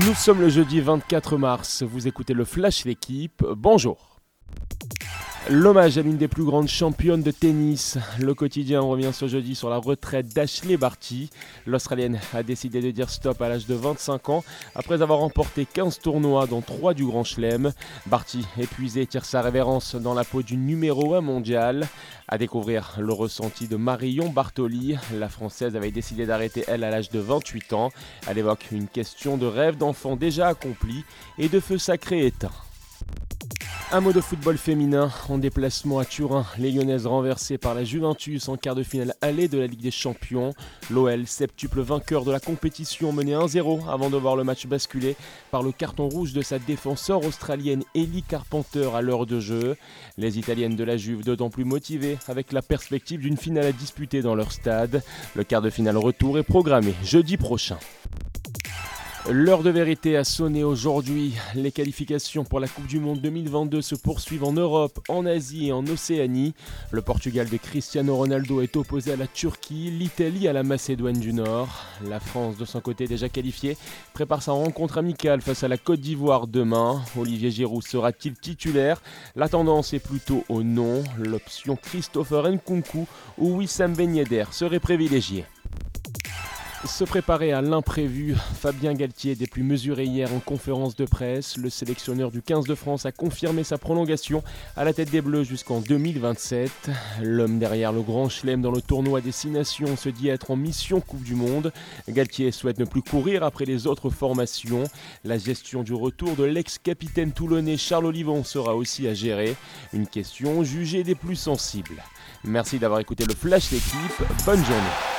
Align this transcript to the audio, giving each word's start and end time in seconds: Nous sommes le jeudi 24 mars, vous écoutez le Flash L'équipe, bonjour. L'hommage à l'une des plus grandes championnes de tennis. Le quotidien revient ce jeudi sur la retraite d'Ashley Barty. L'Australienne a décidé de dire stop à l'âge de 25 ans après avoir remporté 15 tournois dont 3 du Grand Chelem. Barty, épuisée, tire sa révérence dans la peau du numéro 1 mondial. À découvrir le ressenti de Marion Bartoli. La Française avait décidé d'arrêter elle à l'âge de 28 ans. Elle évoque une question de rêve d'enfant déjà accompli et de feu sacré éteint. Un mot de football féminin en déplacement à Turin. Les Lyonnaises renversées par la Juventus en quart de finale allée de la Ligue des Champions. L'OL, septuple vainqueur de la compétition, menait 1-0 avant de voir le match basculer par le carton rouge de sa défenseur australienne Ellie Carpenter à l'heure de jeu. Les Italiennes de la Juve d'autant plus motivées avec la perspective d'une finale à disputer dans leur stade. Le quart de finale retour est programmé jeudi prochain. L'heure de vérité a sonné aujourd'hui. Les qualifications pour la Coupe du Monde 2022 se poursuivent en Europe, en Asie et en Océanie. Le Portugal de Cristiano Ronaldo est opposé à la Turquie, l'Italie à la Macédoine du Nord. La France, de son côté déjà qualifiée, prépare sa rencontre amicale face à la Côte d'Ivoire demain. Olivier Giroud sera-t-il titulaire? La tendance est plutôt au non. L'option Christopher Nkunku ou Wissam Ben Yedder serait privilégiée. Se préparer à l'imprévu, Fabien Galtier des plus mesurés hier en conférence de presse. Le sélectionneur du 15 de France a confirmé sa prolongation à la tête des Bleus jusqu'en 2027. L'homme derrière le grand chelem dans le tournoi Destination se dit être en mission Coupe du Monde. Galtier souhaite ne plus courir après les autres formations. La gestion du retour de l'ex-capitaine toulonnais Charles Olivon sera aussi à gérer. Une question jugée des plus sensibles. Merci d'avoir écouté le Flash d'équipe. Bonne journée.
Nous 0.00 0.14
sommes 0.14 0.40
le 0.40 0.48
jeudi 0.48 0.80
24 0.80 1.36
mars, 1.36 1.82
vous 1.82 2.08
écoutez 2.08 2.32
le 2.32 2.46
Flash 2.46 2.86
L'équipe, 2.86 3.44
bonjour. 3.56 4.11
L'hommage 5.50 5.98
à 5.98 6.02
l'une 6.02 6.18
des 6.18 6.28
plus 6.28 6.44
grandes 6.44 6.68
championnes 6.68 7.20
de 7.20 7.32
tennis. 7.32 7.98
Le 8.20 8.32
quotidien 8.32 8.80
revient 8.80 9.10
ce 9.12 9.26
jeudi 9.26 9.56
sur 9.56 9.68
la 9.68 9.76
retraite 9.76 10.32
d'Ashley 10.32 10.76
Barty. 10.76 11.30
L'Australienne 11.66 12.20
a 12.32 12.44
décidé 12.44 12.80
de 12.80 12.92
dire 12.92 13.10
stop 13.10 13.42
à 13.42 13.48
l'âge 13.48 13.66
de 13.66 13.74
25 13.74 14.28
ans 14.28 14.44
après 14.76 15.02
avoir 15.02 15.18
remporté 15.18 15.66
15 15.66 15.98
tournois 15.98 16.46
dont 16.46 16.60
3 16.60 16.94
du 16.94 17.04
Grand 17.04 17.24
Chelem. 17.24 17.72
Barty, 18.06 18.46
épuisée, 18.56 19.04
tire 19.04 19.24
sa 19.24 19.42
révérence 19.42 19.96
dans 19.96 20.14
la 20.14 20.22
peau 20.22 20.42
du 20.42 20.56
numéro 20.56 21.16
1 21.16 21.22
mondial. 21.22 21.88
À 22.28 22.38
découvrir 22.38 22.94
le 23.00 23.12
ressenti 23.12 23.66
de 23.66 23.74
Marion 23.74 24.28
Bartoli. 24.28 24.96
La 25.12 25.28
Française 25.28 25.74
avait 25.74 25.90
décidé 25.90 26.24
d'arrêter 26.24 26.62
elle 26.68 26.84
à 26.84 26.90
l'âge 26.90 27.10
de 27.10 27.18
28 27.18 27.72
ans. 27.72 27.90
Elle 28.28 28.38
évoque 28.38 28.68
une 28.70 28.86
question 28.86 29.36
de 29.36 29.46
rêve 29.46 29.76
d'enfant 29.76 30.14
déjà 30.14 30.46
accompli 30.46 31.04
et 31.36 31.48
de 31.48 31.58
feu 31.58 31.78
sacré 31.78 32.26
éteint. 32.26 32.52
Un 33.94 34.00
mot 34.00 34.14
de 34.14 34.22
football 34.22 34.56
féminin 34.56 35.10
en 35.28 35.36
déplacement 35.36 35.98
à 35.98 36.06
Turin. 36.06 36.46
Les 36.56 36.70
Lyonnaises 36.70 37.06
renversées 37.06 37.58
par 37.58 37.74
la 37.74 37.84
Juventus 37.84 38.48
en 38.48 38.56
quart 38.56 38.74
de 38.74 38.82
finale 38.82 39.12
allée 39.20 39.48
de 39.48 39.58
la 39.58 39.66
Ligue 39.66 39.82
des 39.82 39.90
Champions. 39.90 40.54
L'OL, 40.90 41.26
septuple 41.26 41.82
vainqueur 41.82 42.24
de 42.24 42.32
la 42.32 42.40
compétition, 42.40 43.12
menait 43.12 43.34
1-0 43.34 43.86
avant 43.90 44.08
de 44.08 44.16
voir 44.16 44.34
le 44.34 44.44
match 44.44 44.66
basculer 44.66 45.14
par 45.50 45.62
le 45.62 45.72
carton 45.72 46.08
rouge 46.08 46.32
de 46.32 46.40
sa 46.40 46.58
défenseur 46.58 47.22
australienne 47.22 47.84
Ellie 47.94 48.22
Carpenter 48.22 48.88
à 48.94 49.02
l'heure 49.02 49.26
de 49.26 49.40
jeu. 49.40 49.76
Les 50.16 50.38
Italiennes 50.38 50.74
de 50.76 50.84
la 50.84 50.96
Juve 50.96 51.22
d'autant 51.22 51.50
plus 51.50 51.66
motivées 51.66 52.16
avec 52.28 52.52
la 52.52 52.62
perspective 52.62 53.20
d'une 53.20 53.36
finale 53.36 53.66
à 53.66 53.72
disputer 53.72 54.22
dans 54.22 54.34
leur 54.34 54.52
stade. 54.52 55.02
Le 55.34 55.44
quart 55.44 55.60
de 55.60 55.68
finale 55.68 55.98
retour 55.98 56.38
est 56.38 56.44
programmé 56.44 56.94
jeudi 57.04 57.36
prochain. 57.36 57.76
L'heure 59.30 59.62
de 59.62 59.70
vérité 59.70 60.16
a 60.16 60.24
sonné 60.24 60.64
aujourd'hui. 60.64 61.34
Les 61.54 61.70
qualifications 61.70 62.42
pour 62.42 62.58
la 62.58 62.66
Coupe 62.66 62.88
du 62.88 62.98
Monde 62.98 63.20
2022 63.20 63.80
se 63.80 63.94
poursuivent 63.94 64.42
en 64.42 64.52
Europe, 64.52 64.98
en 65.08 65.26
Asie 65.26 65.68
et 65.68 65.72
en 65.72 65.86
Océanie. 65.86 66.54
Le 66.90 67.02
Portugal 67.02 67.48
de 67.48 67.56
Cristiano 67.56 68.16
Ronaldo 68.16 68.62
est 68.62 68.76
opposé 68.76 69.12
à 69.12 69.16
la 69.16 69.28
Turquie, 69.28 69.92
l'Italie 69.92 70.48
à 70.48 70.52
la 70.52 70.64
Macédoine 70.64 71.20
du 71.20 71.32
Nord. 71.32 71.84
La 72.08 72.18
France, 72.18 72.56
de 72.56 72.64
son 72.64 72.80
côté 72.80 73.06
déjà 73.06 73.28
qualifiée, 73.28 73.76
prépare 74.12 74.42
sa 74.42 74.52
rencontre 74.52 74.98
amicale 74.98 75.40
face 75.40 75.62
à 75.62 75.68
la 75.68 75.78
Côte 75.78 76.00
d'Ivoire 76.00 76.48
demain. 76.48 77.00
Olivier 77.16 77.52
Giroud 77.52 77.84
sera-t-il 77.84 78.34
titulaire? 78.34 79.00
La 79.36 79.48
tendance 79.48 79.92
est 79.92 80.04
plutôt 80.04 80.42
au 80.48 80.64
non. 80.64 81.04
L'option 81.16 81.76
Christopher 81.76 82.50
Nkunku 82.50 83.06
ou 83.38 83.58
Wissam 83.58 83.94
Ben 83.94 84.16
Yedder 84.16 84.46
serait 84.50 84.80
privilégiée. 84.80 85.44
Se 86.84 87.04
préparer 87.04 87.52
à 87.52 87.62
l'imprévu, 87.62 88.34
Fabien 88.60 88.92
Galtier 88.94 89.36
des 89.36 89.46
plus 89.46 89.62
mesurés 89.62 90.04
hier 90.04 90.34
en 90.34 90.40
conférence 90.40 90.96
de 90.96 91.04
presse. 91.04 91.56
Le 91.56 91.70
sélectionneur 91.70 92.32
du 92.32 92.42
15 92.42 92.66
de 92.66 92.74
France 92.74 93.06
a 93.06 93.12
confirmé 93.12 93.62
sa 93.62 93.78
prolongation 93.78 94.42
à 94.76 94.82
la 94.82 94.92
tête 94.92 95.10
des 95.12 95.20
Bleus 95.20 95.44
jusqu'en 95.44 95.78
2027. 95.78 96.90
L'homme 97.22 97.60
derrière 97.60 97.92
le 97.92 98.02
grand 98.02 98.28
chelem 98.28 98.62
dans 98.62 98.72
le 98.72 98.82
tournoi 98.82 99.20
Destination 99.20 99.96
se 99.96 100.08
dit 100.08 100.28
être 100.28 100.50
en 100.50 100.56
mission 100.56 101.00
Coupe 101.00 101.22
du 101.22 101.36
Monde. 101.36 101.72
Galtier 102.08 102.50
souhaite 102.50 102.80
ne 102.80 102.84
plus 102.84 103.02
courir 103.02 103.44
après 103.44 103.64
les 103.64 103.86
autres 103.86 104.10
formations. 104.10 104.82
La 105.24 105.38
gestion 105.38 105.84
du 105.84 105.94
retour 105.94 106.34
de 106.34 106.44
l'ex-capitaine 106.44 107.30
toulonnais 107.30 107.76
Charles 107.76 108.06
Olivon 108.06 108.42
sera 108.42 108.74
aussi 108.74 109.06
à 109.06 109.14
gérer. 109.14 109.54
Une 109.92 110.08
question 110.08 110.64
jugée 110.64 111.04
des 111.04 111.14
plus 111.14 111.36
sensibles. 111.36 112.02
Merci 112.42 112.80
d'avoir 112.80 112.98
écouté 112.98 113.24
le 113.24 113.34
Flash 113.34 113.70
d'équipe. 113.70 114.22
Bonne 114.44 114.64
journée. 114.64 115.11